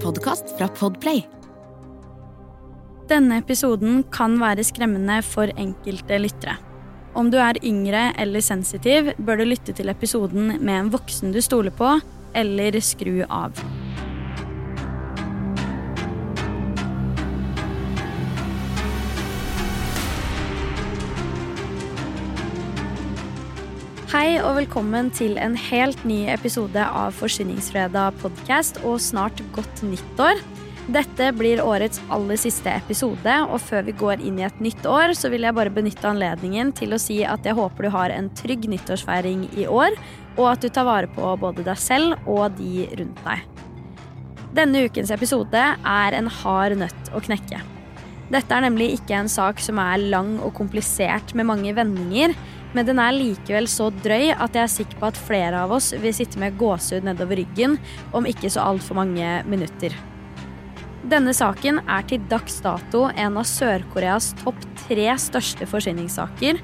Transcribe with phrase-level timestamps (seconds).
[0.00, 1.20] podkast fra Podplay.
[3.10, 6.56] Denne episoden kan være skremmende for enkelte lyttere.
[7.18, 11.40] Om du er yngre eller sensitiv, bør du lytte til episoden med en voksen du
[11.44, 11.98] stoler på,
[12.38, 13.58] eller skru av.
[24.20, 30.42] Hei og velkommen til en helt ny episode av Forsyningsfredag podkast og snart godt nyttår.
[30.92, 35.14] Dette blir årets aller siste episode, og før vi går inn i et nytt år,
[35.16, 38.28] så vil jeg bare benytte anledningen til å si at jeg håper du har en
[38.36, 39.96] trygg nyttårsfeiring i år,
[40.36, 43.48] og at du tar vare på både deg selv og de rundt deg.
[44.60, 45.64] Denne ukens episode
[45.96, 47.64] er en hard nøtt å knekke.
[48.30, 52.36] Dette er nemlig ikke en sak som er lang og komplisert med mange vendinger,
[52.76, 55.90] men den er likevel så drøy at jeg er sikker på at flere av oss
[55.98, 57.78] vil sitte med gåsehud nedover ryggen
[58.16, 59.96] om ikke så altfor mange minutter.
[61.10, 66.60] Denne saken er til dags dato en av Sør-Koreas topp tre største forsvinningssaker,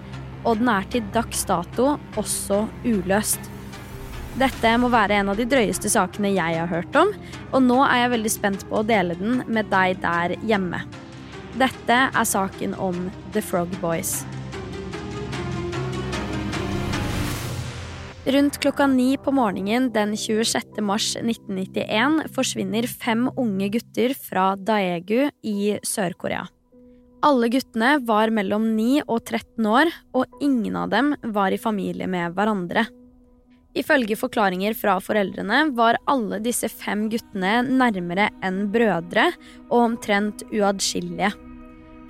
[0.47, 3.51] og den er til dags dato også uløst.
[4.37, 7.15] Dette må være en av de drøyeste sakene jeg har hørt om,
[7.57, 10.85] og nå er jeg veldig spent på å dele den med deg der hjemme.
[11.57, 14.19] Dette er saken om The Frog Boys.
[18.27, 20.81] Rundt klokka ni på morgenen den 26.
[20.83, 26.41] mars 1991 forsvinner fem unge gutter fra Daegu i Sør-Korea.
[27.23, 32.11] Alle guttene var mellom 9 og 13 år, og ingen av dem var i familie
[32.11, 32.89] med hverandre.
[33.79, 39.31] Ifølge forklaringer fra foreldrene var alle disse fem guttene nærmere enn brødre
[39.69, 41.31] og omtrent uatskillelige.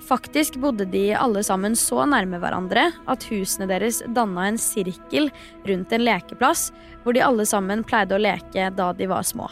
[0.07, 5.27] Faktisk bodde de alle sammen så nærme hverandre at husene deres danna en sirkel
[5.67, 6.69] rundt en lekeplass
[7.03, 9.49] hvor de alle sammen pleide å leke da de var små.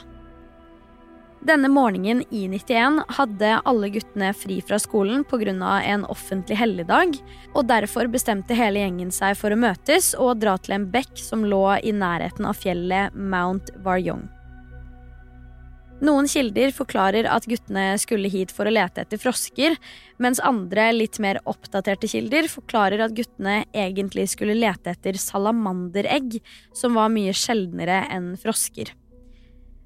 [1.45, 5.81] Denne morgenen i 91 hadde alle guttene fri fra skolen pga.
[5.83, 7.19] en offentlig helligdag,
[7.53, 11.45] og derfor bestemte hele gjengen seg for å møtes og dra til en bekk som
[11.45, 14.34] lå i nærheten av fjellet Mount Warjong.
[16.03, 19.77] Noen kilder forklarer at guttene skulle hit for å lete etter frosker,
[20.19, 26.41] mens andre, litt mer oppdaterte kilder, forklarer at guttene egentlig skulle lete etter salamanderegg,
[26.75, 28.91] som var mye sjeldnere enn frosker.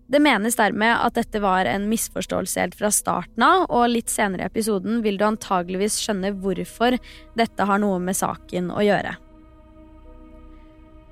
[0.09, 4.47] Det menes dermed at dette var en misforståelse helt fra starten av, og litt senere
[4.47, 6.97] i episoden vil du antageligvis skjønne hvorfor
[7.37, 9.13] dette har noe med saken å gjøre.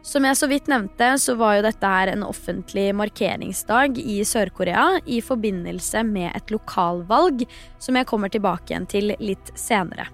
[0.07, 5.01] Som jeg så vidt nevnte, så var jo dette her en offentlig markeringsdag i Sør-Korea
[5.03, 7.43] i forbindelse med et lokalvalg,
[7.83, 10.07] som jeg kommer tilbake igjen til litt senere.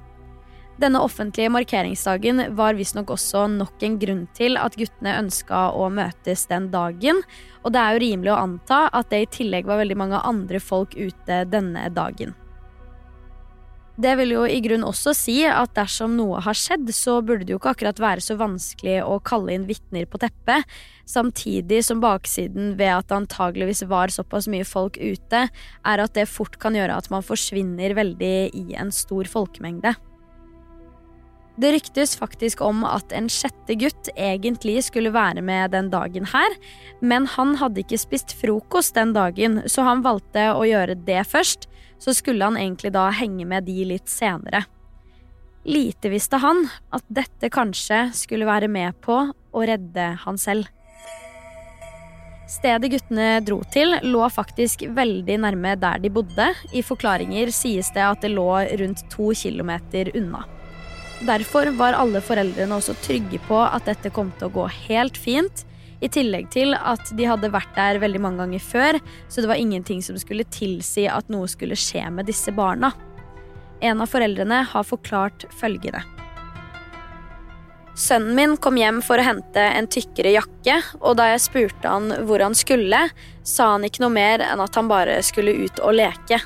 [0.81, 6.47] Denne offentlige markeringsdagen var visstnok også nok en grunn til at guttene ønska å møtes
[6.49, 7.21] den dagen,
[7.61, 10.57] og det er jo rimelig å anta at det i tillegg var veldig mange andre
[10.57, 12.33] folk ute denne dagen.
[13.93, 17.53] Det vil jo i grunn også si at dersom noe har skjedd, så burde det
[17.53, 20.65] jo ikke akkurat være så vanskelig å kalle inn vitner på teppet,
[21.05, 26.25] samtidig som baksiden ved at det antageligvis var såpass mye folk ute, er at det
[26.31, 29.93] fort kan gjøre at man forsvinner veldig i en stor folkemengde.
[31.61, 36.55] Det ryktes faktisk om at en sjette gutt egentlig skulle være med den dagen her,
[37.05, 41.69] men han hadde ikke spist frokost den dagen, så han valgte å gjøre det først,
[42.03, 44.65] så skulle han egentlig da henge med de litt senere.
[45.63, 50.67] Lite visste han at dette kanskje skulle være med på å redde han selv.
[52.51, 56.49] Stedet guttene dro til, lå faktisk veldig nærme der de bodde.
[56.75, 58.49] I forklaringer sies det at det lå
[58.83, 60.43] rundt to kilometer unna.
[61.23, 65.63] Derfor var alle foreldrene også trygge på at dette kom til å gå helt fint,
[66.03, 68.99] i tillegg til at de hadde vært der veldig mange ganger før,
[69.31, 72.91] så det var ingenting som skulle tilsi at noe skulle skje med disse barna.
[73.83, 76.03] En av foreldrene har forklart følgende.
[77.99, 82.09] Sønnen min kom hjem for å hente en tykkere jakke, og da jeg spurte han
[82.25, 83.03] hvor han skulle,
[83.45, 86.39] sa han ikke noe mer enn at han bare skulle ut og leke.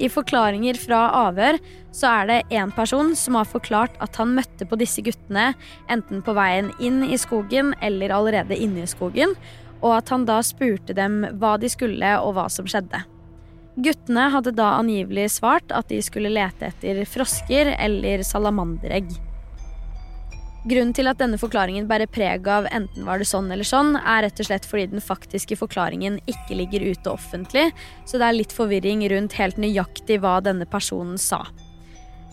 [0.00, 1.58] I forklaringer fra avhør
[1.92, 5.50] så er det én person som har forklart at han møtte på disse guttene
[5.92, 9.34] enten på veien inn i skogen eller allerede inne i skogen,
[9.84, 13.02] og at han da spurte dem hva de skulle og hva som skjedde.
[13.80, 19.12] Guttene hadde da angivelig svart at de skulle lete etter frosker eller salamanderegg.
[20.68, 24.26] Grunnen til at denne forklaringen bærer preg av enten var det sånn eller sånn, er
[24.26, 27.70] rett og slett fordi den faktiske forklaringen ikke ligger ute offentlig,
[28.04, 31.46] så det er litt forvirring rundt helt nøyaktig hva denne personen sa.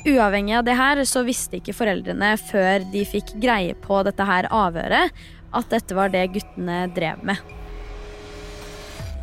[0.04, 4.52] Uavhengig av det her så visste ikke foreldrene før de fikk greie på dette her
[4.52, 5.16] avhøret,
[5.56, 7.57] at dette var det guttene drev med.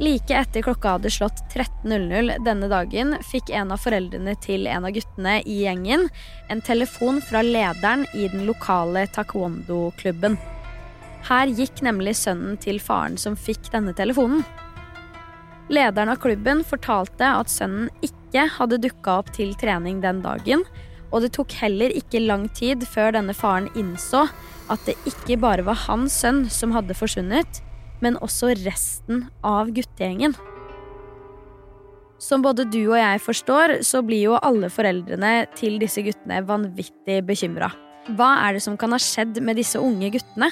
[0.02, 4.91] Like etter klokka hadde slått 13.00 denne dagen, fikk en av foreldrene til en av
[4.96, 6.08] guttene i gjengen
[6.50, 10.35] en telefon fra lederen i den lokale taekwondo-klubben.
[11.29, 14.43] Her gikk nemlig sønnen til faren som fikk denne telefonen.
[15.70, 20.67] Lederen av klubben fortalte at sønnen ikke hadde dukka opp til trening den dagen,
[21.14, 24.26] og det tok heller ikke lang tid før denne faren innså
[24.75, 27.62] at det ikke bare var hans sønn som hadde forsvunnet,
[28.04, 30.36] men også resten av guttegjengen.
[32.20, 37.18] Som både du og jeg forstår, så blir jo alle foreldrene til disse guttene vanvittig
[37.26, 37.72] bekymra.
[38.14, 40.50] Hva er det som kan ha skjedd med disse unge guttene?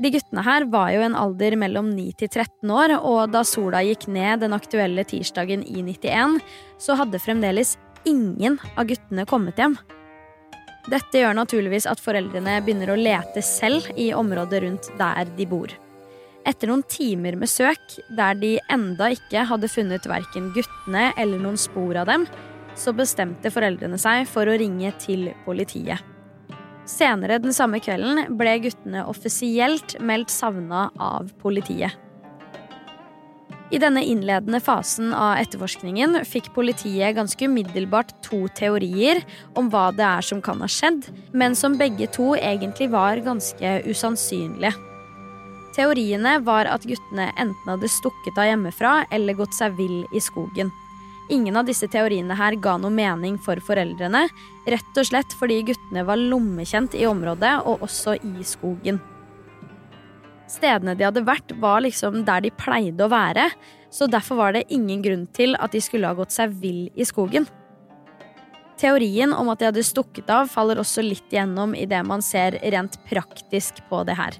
[0.00, 3.82] De guttene her var jo en alder mellom 9 til 13 år, og da sola
[3.84, 6.38] gikk ned den aktuelle tirsdagen i 91,
[6.80, 7.76] så hadde fremdeles
[8.08, 9.76] ingen av guttene kommet hjem.
[10.88, 15.76] Dette gjør naturligvis at foreldrene begynner å lete selv i området rundt der de bor.
[16.48, 21.58] Etter noen timer med søk, der de enda ikke hadde funnet verken guttene eller noen
[21.60, 22.24] spor av dem,
[22.78, 26.00] så bestemte foreldrene seg for å ringe til politiet.
[26.88, 31.92] Senere den samme kvelden ble guttene offisielt meldt savna av politiet.
[33.70, 39.20] I denne innledende fasen av etterforskningen fikk politiet ganske umiddelbart to teorier
[39.54, 43.76] om hva det er som kan ha skjedd, men som begge to egentlig var ganske
[43.86, 44.74] usannsynlige.
[45.74, 50.72] Teoriene var at guttene enten hadde stukket av hjemmefra eller gått seg vill i skogen.
[51.30, 54.24] Ingen av disse teoriene her ga noe mening for foreldrene,
[54.66, 58.98] rett og slett fordi guttene var lommekjent i området og også i skogen.
[60.50, 63.46] Stedene de hadde vært, var liksom der de pleide å være,
[63.94, 67.06] så derfor var det ingen grunn til at de skulle ha gått seg vill i
[67.06, 67.46] skogen.
[68.80, 72.58] Teorien om at de hadde stukket av, faller også litt igjennom i det man ser
[72.74, 74.34] rent praktisk på det her.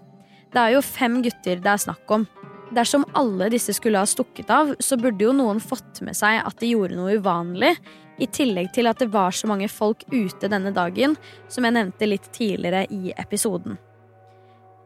[0.50, 2.26] Det er jo fem gutter det er snakk om.
[2.74, 6.58] Dersom alle disse skulle ha stukket av, så burde jo noen fått med seg at
[6.62, 7.74] de gjorde noe uvanlig,
[8.20, 11.14] i tillegg til at det var så mange folk ute denne dagen,
[11.48, 13.78] som jeg nevnte litt tidligere i episoden.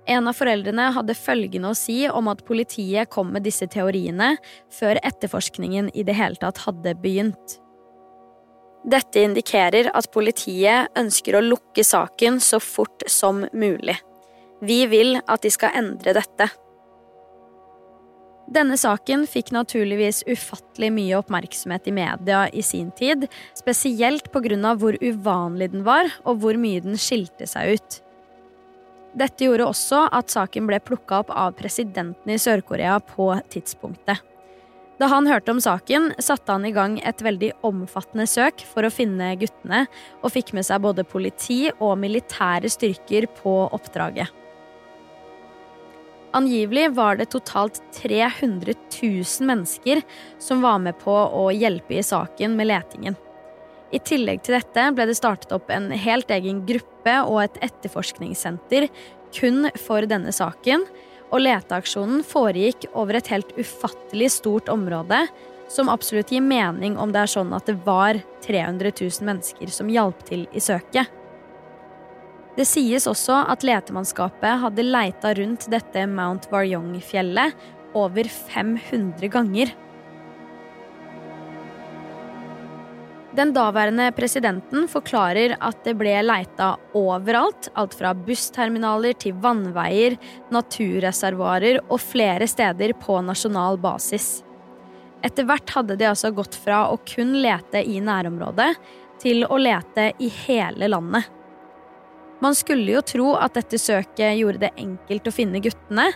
[0.07, 4.35] En av foreldrene hadde følgende å si om at politiet kom med disse teoriene
[4.73, 7.59] før etterforskningen i det hele tatt hadde begynt.
[8.85, 13.97] Dette indikerer at politiet ønsker å lukke saken så fort som mulig.
[14.63, 16.51] Vi vil at de skal endre dette.
[18.55, 24.75] Denne saken fikk naturligvis ufattelig mye oppmerksomhet i media i sin tid, spesielt pga.
[24.77, 28.01] hvor uvanlig den var, og hvor mye den skilte seg ut.
[29.15, 34.21] Dette gjorde også at saken ble plukka opp av presidenten i Sør-Korea på tidspunktet.
[34.99, 38.93] Da han hørte om saken, satte han i gang et veldig omfattende søk for å
[38.95, 39.87] finne guttene,
[40.23, 44.44] og fikk med seg både politi og militære styrker på oppdraget.
[46.35, 50.01] Angivelig var det totalt 300 000 mennesker
[50.43, 53.15] som var med på å hjelpe i saken med letingen.
[53.95, 58.89] I tillegg til dette ble det startet opp en helt egen gruppe og et etterforskningssenter
[59.37, 60.83] kun for denne saken,
[61.31, 65.25] og leteaksjonen foregikk over et helt ufattelig stort område,
[65.71, 69.91] som absolutt gir mening om det er sånn at det var 300 000 mennesker som
[69.91, 71.07] hjalp til i søket.
[72.55, 77.57] Det sies også at letemannskapet hadde leita rundt dette Mount Varyong-fjellet
[77.99, 79.73] over 500 ganger.
[83.35, 90.15] Den daværende presidenten forklarer at det ble leita overalt, alt fra bussterminaler til vannveier,
[90.55, 94.45] naturreservoarer og flere steder på nasjonal basis.
[95.27, 98.77] Etter hvert hadde de altså gått fra å kun lete i nærområdet
[99.19, 101.27] til å lete i hele landet.
[102.45, 106.11] Man skulle jo tro at dette søket gjorde det enkelt å finne guttene,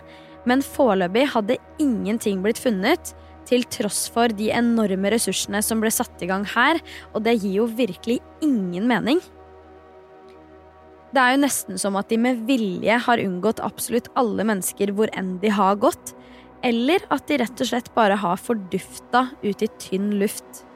[0.48, 3.14] men foreløpig hadde ingenting blitt funnet,
[3.48, 6.80] til tross for de enorme ressursene som ble satt i gang her,
[7.16, 9.22] og det gir jo virkelig ingen mening.
[11.16, 15.08] Det er jo nesten som at de med vilje har unngått absolutt alle mennesker hvor
[15.16, 16.12] enn de har gått,
[16.60, 20.67] eller at de rett og slett bare har fordufta ut i tynn luft.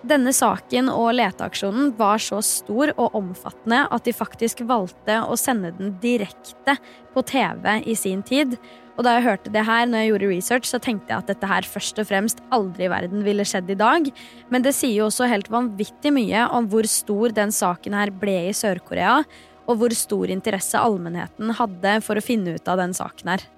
[0.00, 5.74] Denne saken og leteaksjonen var så stor og omfattende at de faktisk valgte å sende
[5.76, 6.78] den direkte
[7.12, 8.56] på TV i sin tid.
[8.96, 11.52] Og da jeg hørte det her når jeg gjorde research, så tenkte jeg at dette
[11.52, 14.08] her først og fremst aldri i verden ville skjedd i dag.
[14.48, 18.38] Men det sier jo også helt vanvittig mye om hvor stor den saken her ble
[18.48, 19.20] i Sør-Korea,
[19.68, 23.50] og hvor stor interesse allmennheten hadde for å finne ut av den saken her.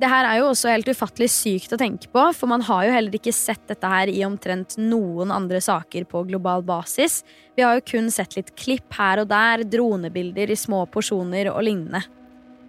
[0.00, 2.92] Det her er jo også helt ufattelig sykt å tenke på, for man har jo
[2.94, 7.18] heller ikke sett dette her i omtrent noen andre saker på global basis.
[7.52, 11.60] Vi har jo kun sett litt klipp her og der, dronebilder i små porsjoner og
[11.68, 12.00] lignende.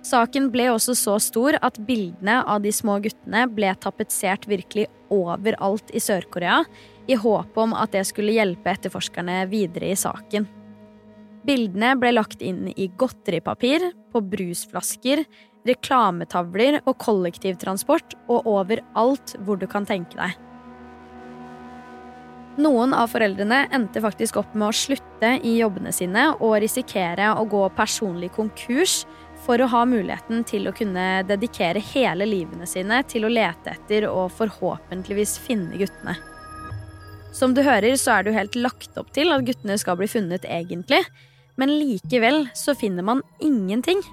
[0.03, 5.93] Saken ble også så stor at bildene av de små guttene ble tapetsert virkelig overalt
[5.95, 6.65] i Sør-Korea,
[7.07, 10.49] i håp om at det skulle hjelpe etterforskerne videre i saken.
[11.47, 15.23] Bildene ble lagt inn i godteripapir, på brusflasker,
[15.67, 20.37] reklametavler og kollektivtransport og overalt hvor du kan tenke deg.
[22.61, 27.45] Noen av foreldrene endte faktisk opp med å slutte i jobbene sine og risikere å
[27.47, 29.05] gå personlig konkurs
[29.45, 34.09] for å ha muligheten til å kunne dedikere hele livene sine til å lete etter
[34.09, 36.17] og forhåpentligvis finne guttene.
[37.31, 40.09] Som du hører, så er det jo helt lagt opp til at guttene skal bli
[40.11, 40.99] funnet, egentlig,
[41.55, 44.03] men likevel så finner man ingenting.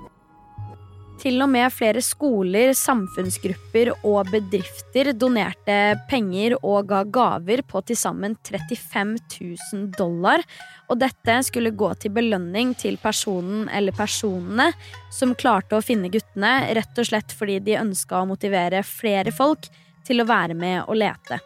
[1.19, 7.99] Til og med flere skoler, samfunnsgrupper og bedrifter donerte penger og ga gaver på til
[7.99, 10.45] sammen 35 000 dollar.
[10.87, 14.71] Og dette skulle gå til belønning til personen eller personene
[15.11, 19.67] som klarte å finne guttene, rett og slett fordi de ønska å motivere flere folk
[20.07, 21.43] til å være med og lete.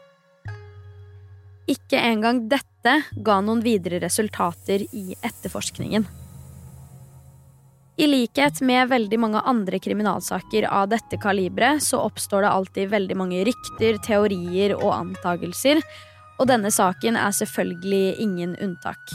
[1.73, 6.22] Ikke engang dette ga noen videre resultater i etterforskningen.
[8.01, 13.19] I likhet med veldig mange andre kriminalsaker av dette kaliberet, så oppstår det alltid veldig
[13.21, 15.83] mange rykter, teorier og antagelser,
[16.41, 19.13] og denne saken er selvfølgelig ingen unntak.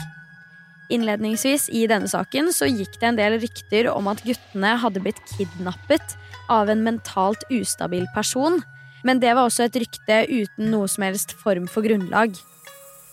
[0.94, 5.20] Innledningsvis i denne saken så gikk det en del rykter om at guttene hadde blitt
[5.34, 6.14] kidnappet
[6.48, 8.62] av en mentalt ustabil person,
[9.04, 12.32] men det var også et rykte uten noe som helst form for grunnlag.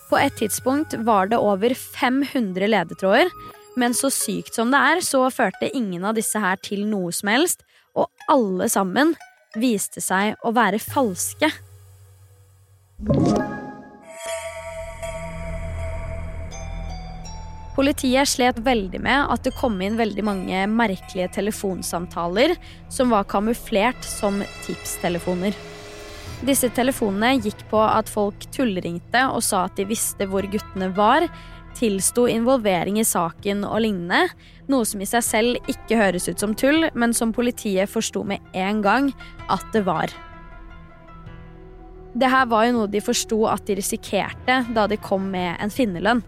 [0.08, 3.34] På et tidspunkt var det over 500 ledetråder,
[3.76, 7.32] men så sykt som det er, så førte ingen av disse her til noe som
[7.32, 7.66] helst,
[7.96, 9.16] og alle sammen
[9.60, 11.52] viste seg å være falske.
[17.76, 22.54] Politiet slet veldig med at det kom inn veldig mange merkelige telefonsamtaler
[22.88, 25.56] som var kamuflert som tipstelefoner.
[26.48, 31.28] Disse telefonene gikk på at folk tullringte og sa at de visste hvor guttene var,
[31.76, 34.30] tilsto involvering i saken og lignende,
[34.72, 38.44] noe som i seg selv ikke høres ut som tull, men som politiet forsto med
[38.58, 39.12] en gang
[39.52, 40.14] at det var.
[42.16, 45.74] Det her var jo noe de forsto at de risikerte da de kom med en
[45.74, 46.24] finnerlønn.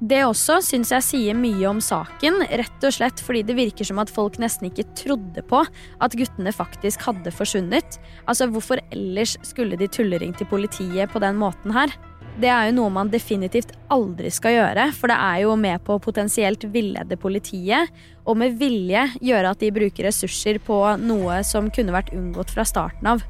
[0.00, 3.98] Det også syns jeg sier mye om saken, rett og slett fordi det virker som
[4.00, 5.60] at folk nesten ikke trodde på
[6.00, 7.98] at guttene faktisk hadde forsvunnet.
[8.24, 11.92] Altså, hvorfor ellers skulle de tulleringt til politiet på den måten her?
[12.40, 15.98] Det er jo noe man definitivt aldri skal gjøre, for det er jo med på
[15.98, 17.90] å potensielt villede politiet,
[18.24, 22.64] og med vilje gjøre at de bruker ressurser på noe som kunne vært unngått fra
[22.64, 23.26] starten av.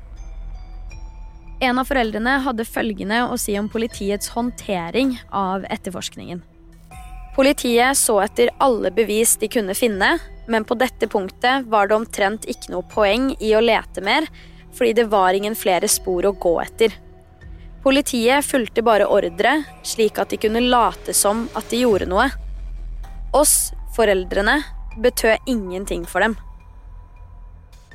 [1.61, 6.45] En av foreldrene hadde følgende å si om politiets håndtering av etterforskningen.
[7.35, 10.14] Politiet så etter alle bevis de kunne finne,
[10.47, 14.31] men på dette punktet var det omtrent ikke noe poeng i å lete mer,
[14.71, 16.95] fordi det var ingen flere spor å gå etter.
[17.81, 22.27] Politiet fulgte bare ordre, slik at de kunne late som at de gjorde noe.
[23.33, 24.59] Oss, foreldrene,
[25.01, 26.37] betød ingenting for dem.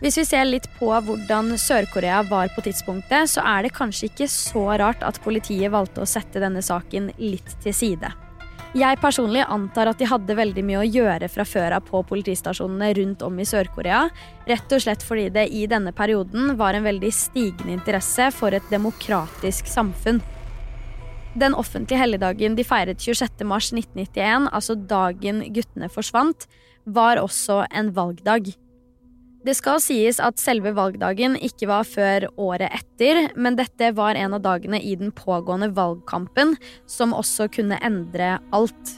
[0.02, 4.28] Hvis vi ser litt på hvordan Sør-Korea var på tidspunktet, så er det kanskje ikke
[4.32, 8.12] så rart at politiet valgte å sette denne saken litt til side.
[8.76, 12.90] Jeg personlig antar at de hadde veldig mye å gjøre fra før av på politistasjonene
[12.98, 14.02] rundt om i Sør-Korea,
[14.50, 18.68] rett og slett fordi det i denne perioden var en veldig stigende interesse for et
[18.68, 20.20] demokratisk samfunn.
[21.40, 26.44] Den offentlige helligdagen de feiret 26.3.1991, altså dagen guttene forsvant,
[26.84, 28.52] var også en valgdag.
[29.46, 34.34] Det skal sies at selve valgdagen ikke var før året etter, men dette var en
[34.34, 36.56] av dagene i den pågående valgkampen
[36.90, 38.96] som også kunne endre alt.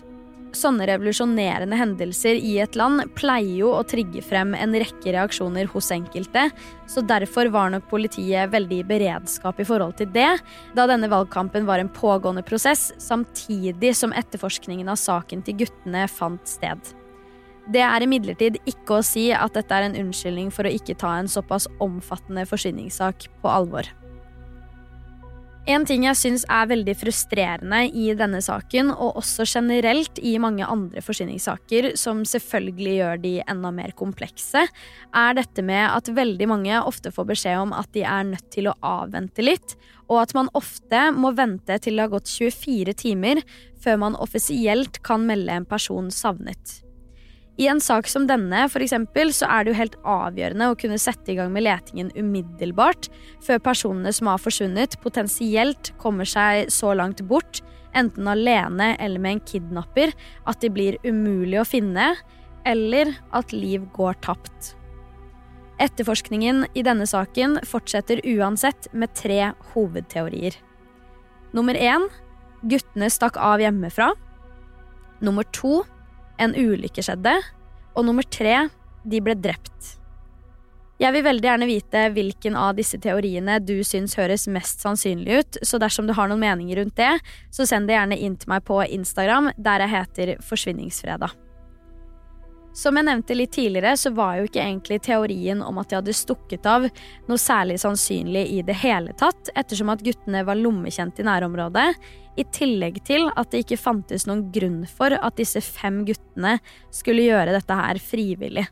[0.56, 5.92] Sånne revolusjonerende hendelser i et land pleier jo å trigge frem en rekke reaksjoner hos
[5.92, 6.46] enkelte,
[6.88, 10.30] så derfor var nok politiet veldig i beredskap i forhold til det,
[10.80, 16.48] da denne valgkampen var en pågående prosess, samtidig som etterforskningen av saken til guttene fant
[16.48, 16.96] sted.
[17.68, 21.18] Det er imidlertid ikke å si at dette er en unnskyldning for å ikke ta
[21.20, 23.90] en såpass omfattende forsvinningssak på alvor.
[25.68, 30.64] En ting jeg syns er veldig frustrerende i denne saken, og også generelt i mange
[30.64, 36.80] andre forsvinningssaker, som selvfølgelig gjør de enda mer komplekse, er dette med at veldig mange
[36.80, 39.76] ofte får beskjed om at de er nødt til å avvente litt,
[40.08, 43.44] og at man ofte må vente til det har gått 24 timer
[43.84, 46.87] før man offisielt kan melde en person savnet.
[47.58, 51.00] I en sak som denne for eksempel, så er det jo helt avgjørende å kunne
[51.02, 53.10] sette i gang med letingen umiddelbart,
[53.42, 57.64] før personene som har forsvunnet, potensielt kommer seg så langt bort,
[57.98, 60.14] enten alene eller med en kidnapper,
[60.46, 62.12] at de blir umulig å finne,
[62.68, 64.76] eller at liv går tapt.
[65.82, 70.54] Etterforskningen i denne saken fortsetter uansett med tre hovedteorier.
[71.58, 72.06] Nummer én
[72.66, 74.12] guttene stakk av hjemmefra.
[75.26, 75.82] Nummer to
[76.42, 77.36] en ulykke skjedde.
[77.98, 78.68] Og nummer tre
[79.08, 79.96] de ble drept.
[80.98, 85.60] Jeg vil veldig gjerne vite hvilken av disse teoriene du syns høres mest sannsynlig ut,
[85.62, 87.20] så dersom du har noen meninger rundt det,
[87.54, 91.36] så send det gjerne inn til meg på Instagram, der jeg heter Forsvinningsfredag.
[92.78, 96.14] Som jeg nevnte litt tidligere, så var jo ikke egentlig teorien om at de hadde
[96.18, 96.84] stukket av
[97.30, 101.88] noe særlig sannsynlig i det hele tatt, ettersom at guttene var lommekjent i nærområdet,
[102.38, 106.58] i tillegg til at det ikke fantes noen grunn for at disse fem guttene
[106.94, 108.68] skulle gjøre dette her frivillig.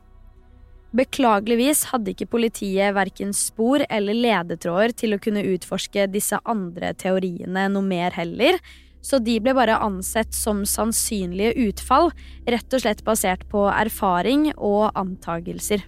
[0.96, 7.66] Beklageligvis hadde ikke politiet verken spor eller ledetråder til å kunne utforske disse andre teoriene
[7.74, 8.62] noe mer heller,
[9.06, 12.10] så de ble bare ansett som sannsynlige utfall,
[12.50, 15.84] rett og slett basert på erfaring og antagelser.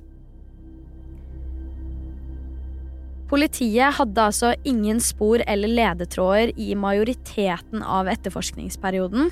[3.27, 9.29] Politiet hadde altså ingen spor eller ledetråder i majoriteten av etterforskningsperioden,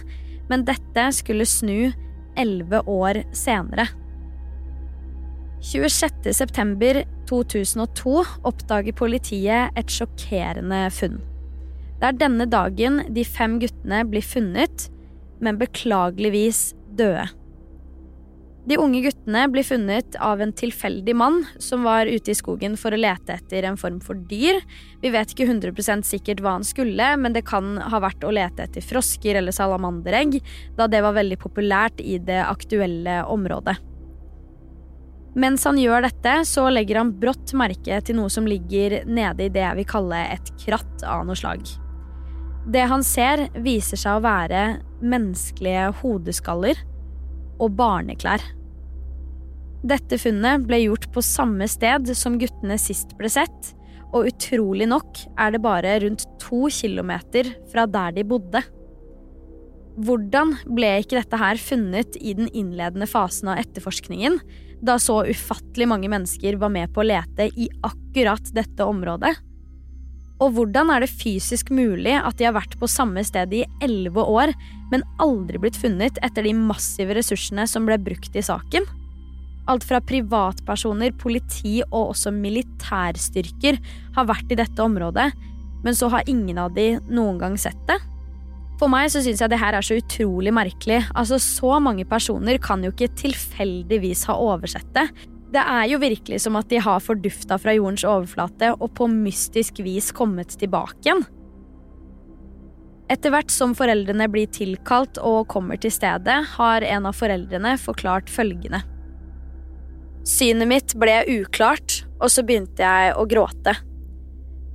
[0.50, 1.94] men dette skulle snu
[2.36, 3.88] elleve år senere.
[5.66, 11.22] 26.9.2002 oppdager politiet et sjokkerende funn.
[11.96, 14.90] Det er denne dagen de fem guttene blir funnet,
[15.40, 17.30] men beklageligvis døde.
[18.65, 22.95] De unge guttene blir funnet av en tilfeldig mann som var ute i skogen for
[22.95, 24.57] å lete etter en form for dyr.
[25.03, 28.65] Vi vet ikke 100% sikkert hva han skulle, men det kan ha vært å lete
[28.65, 30.39] etter frosker eller salamanderegg,
[30.79, 33.77] da det var veldig populært i det aktuelle området.
[35.38, 39.53] Mens han gjør dette, så legger han brått merke til noe som ligger nede i
[39.53, 41.69] det jeg vil kalle et kratt av noe slag.
[42.65, 44.65] Det han ser, viser seg å være
[45.05, 46.81] menneskelige hodeskaller
[47.59, 48.43] og barneklær.
[49.85, 53.74] Dette funnet ble gjort på samme sted som guttene sist ble sett,
[54.15, 58.63] og utrolig nok er det bare rundt to kilometer fra der de bodde.
[59.96, 64.39] Hvordan ble ikke dette her funnet i den innledende fasen av etterforskningen,
[64.85, 69.35] da så ufattelig mange mennesker var med på å lete i akkurat dette området?
[70.43, 74.24] Og hvordan er det fysisk mulig at de har vært på samme sted i elleve
[74.24, 74.51] år,
[74.91, 78.87] men aldri blitt funnet etter de massive ressursene som ble brukt i saken?
[79.71, 83.79] Alt fra privatpersoner, politi og også militærstyrker
[84.17, 85.31] har vært i dette området,
[85.85, 87.98] men så har ingen av de noen gang sett det?
[88.75, 91.00] For meg så syns jeg det her er så utrolig merkelig.
[91.15, 95.07] Altså, Så mange personer kan jo ikke tilfeldigvis ha oversett det.
[95.53, 99.79] Det er jo virkelig som at de har fordufta fra jordens overflate og på mystisk
[99.86, 101.25] vis kommet tilbake igjen.
[103.12, 108.31] Etter hvert som foreldrene blir tilkalt og kommer til stedet, har en av foreldrene forklart
[108.34, 108.81] følgende.
[110.25, 113.75] Synet mitt ble uklart, og så begynte jeg å gråte.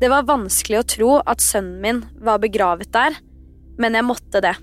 [0.01, 3.19] Det var vanskelig å tro at sønnen min var begravet der,
[3.83, 4.55] men jeg måtte det.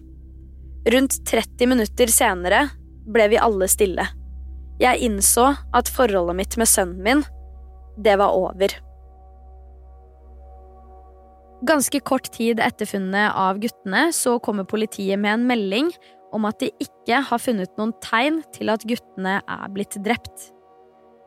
[0.88, 2.70] Rundt 30 minutter senere
[3.04, 4.08] ble vi alle stille.
[4.78, 7.24] Jeg innså at forholdet mitt med sønnen min,
[7.98, 8.76] det var over.
[11.66, 15.90] Ganske kort tid etter funnet av guttene så kommer politiet med en melding
[16.36, 20.52] om at de ikke har funnet noen tegn til at guttene er blitt drept.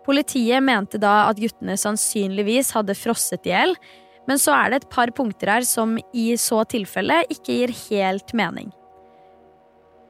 [0.07, 3.75] Politiet mente da at guttene sannsynligvis hadde frosset i hjel,
[4.29, 8.31] men så er det et par punkter her som i så tilfelle ikke gir helt
[8.37, 8.71] mening.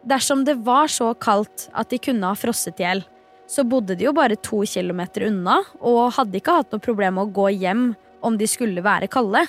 [0.08, 3.02] Dersom det var så kaldt at de kunne ha frosset i hjel,
[3.50, 7.28] så bodde de jo bare to kilometer unna og hadde ikke hatt noe problem med
[7.28, 7.88] å gå hjem
[8.22, 9.42] om de skulle være kalde.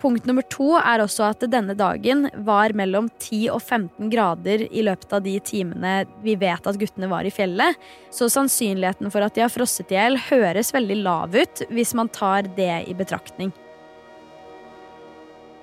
[0.00, 4.84] Punkt nummer to er også at denne dagen var mellom 10 og 15 grader i
[4.84, 7.76] løpet av de timene vi vet at guttene var i fjellet,
[8.12, 12.12] så sannsynligheten for at de har frosset i hjel, høres veldig lav ut hvis man
[12.12, 13.54] tar det i betraktning.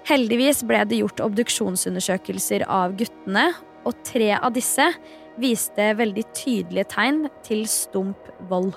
[0.09, 3.51] Heldigvis ble det gjort obduksjonsundersøkelser av guttene,
[3.83, 4.85] og tre av disse
[5.41, 8.73] viste veldig tydelige tegn til stump vold.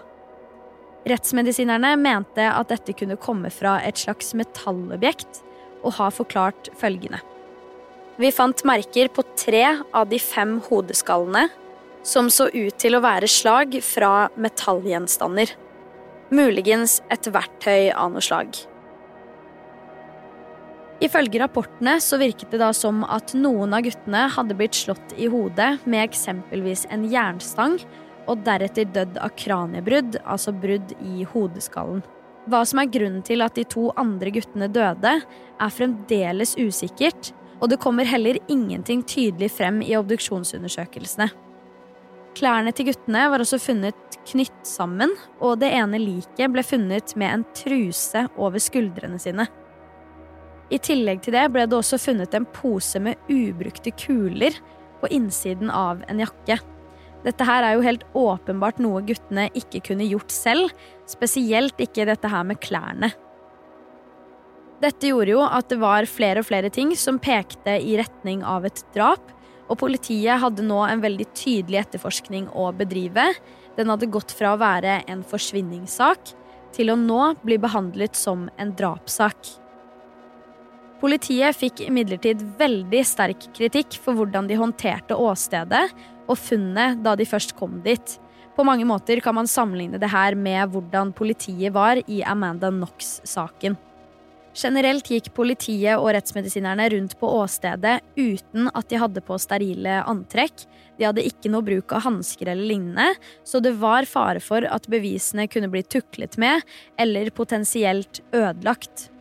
[1.07, 5.43] Rettsmedisinerne mente at dette kunne komme fra et slags metallobjekt,
[5.87, 7.21] og har forklart følgende.
[8.19, 9.63] Vi fant merker på tre
[9.95, 11.47] av de fem hodeskallene,
[12.07, 15.53] som så ut til å være slag fra metallgjenstander.
[16.35, 18.57] Muligens et verktøy av noe slag.
[21.05, 25.29] Ifølge rapportene så virket det da som at noen av guttene hadde blitt slått i
[25.29, 27.77] hodet med eksempelvis en jernstang,
[28.27, 32.01] og deretter dødd av kraniebrudd, altså brudd i hodeskallen.
[32.51, 35.13] Hva som er grunnen til at de to andre guttene døde,
[35.57, 41.29] er fremdeles usikkert, og det kommer heller ingenting tydelig frem i obduksjonsundersøkelsene.
[42.37, 47.33] Klærne til guttene var også funnet knytt sammen, og det ene liket ble funnet med
[47.33, 49.47] en truse over skuldrene sine.
[50.71, 54.57] I tillegg til det ble det også funnet en pose med ubrukte kuler
[55.01, 56.59] på innsiden av en jakke.
[57.27, 60.75] Dette her er jo helt åpenbart noe guttene ikke kunne gjort selv,
[61.11, 63.13] spesielt ikke dette her med klærne.
[64.83, 68.67] Dette gjorde jo at det var flere og flere ting som pekte i retning av
[68.69, 69.33] et drap,
[69.67, 73.33] og politiet hadde nå en veldig tydelig etterforskning å bedrive.
[73.79, 76.35] Den hadde gått fra å være en forsvinningssak
[76.77, 79.66] til å nå bli behandlet som en drapssak.
[81.07, 85.85] Politiet fikk imidlertid veldig sterk kritikk for hvordan de håndterte åstedet
[86.27, 88.17] og funnet da de først kom dit.
[88.57, 93.79] På mange måter kan man sammenligne det her med hvordan politiet var i Amanda Knox-saken.
[94.57, 100.67] Generelt gikk politiet og rettsmedisinerne rundt på åstedet uten at de hadde på sterile antrekk.
[100.99, 103.13] De hadde ikke noe bruk av hansker eller lignende,
[103.47, 106.67] så det var fare for at bevisene kunne bli tuklet med
[106.99, 109.13] eller potensielt ødelagt.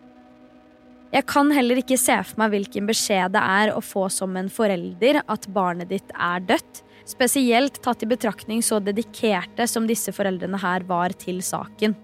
[1.15, 4.49] Jeg kan heller ikke se for meg hvilken beskjed det er å få som en
[4.51, 10.59] forelder at barnet ditt er dødt, spesielt tatt i betraktning så dedikerte som disse foreldrene
[10.59, 11.95] her var til saken.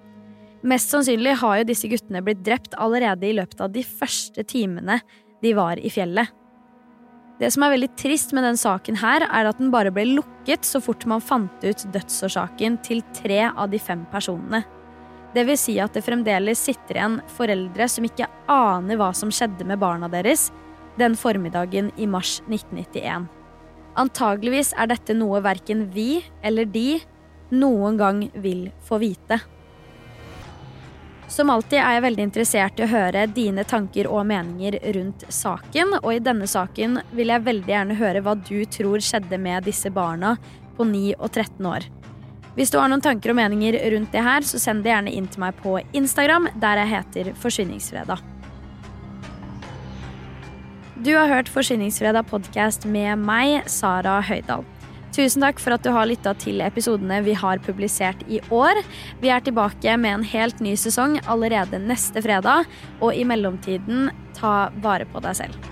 [0.63, 5.01] Mest sannsynlig har jo disse guttene blitt drept allerede i løpet av de første timene
[5.43, 6.31] de var i fjellet.
[7.41, 10.63] Det som er veldig trist med den saken her, er at den bare ble lukket
[10.63, 14.61] så fort man fant ut dødsårsaken til tre av de fem personene.
[15.31, 19.67] Det vil si at det fremdeles sitter igjen foreldre som ikke aner hva som skjedde
[19.67, 20.49] med barna deres
[20.99, 23.29] den formiddagen i mars 1991.
[24.01, 26.99] Antageligvis er dette noe verken vi eller de
[27.51, 29.39] noen gang vil få vite.
[31.31, 35.95] Som alltid er jeg veldig interessert i å høre dine tanker og meninger rundt saken.
[36.01, 39.91] Og i denne saken vil jeg veldig gjerne høre hva du tror skjedde med disse
[39.95, 40.35] barna
[40.75, 41.87] på 9 og 13 år.
[42.57, 45.29] Hvis du har noen tanker og meninger rundt det her, så send det gjerne inn
[45.31, 48.19] til meg på Instagram, der jeg heter Forsvinningsfredag.
[51.01, 54.67] Du har hørt Forsvinningsfredag podkast med meg, Sara Høydahl.
[55.15, 58.83] Tusen takk for at du har lytta til episodene vi har publisert i år.
[59.23, 62.67] Vi er tilbake med en helt ny sesong allerede neste fredag,
[62.99, 65.71] og i mellomtiden, ta vare på deg selv.